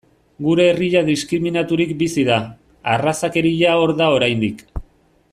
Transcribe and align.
Gure 0.43 0.63
herria 0.69 1.01
diskriminaturik 1.09 1.91
bizi 1.99 2.25
da, 2.29 2.37
arrazakeria 2.97 3.75
hor 3.83 3.93
da 4.03 4.09
oraindik. 4.17 4.65